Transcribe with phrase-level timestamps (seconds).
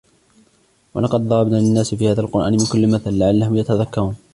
[0.93, 4.15] ولقد ضربنا للناس في هذا القرآن من كل مثل لعلهم يتذكرون